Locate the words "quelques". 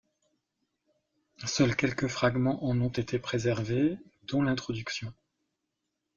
1.75-2.07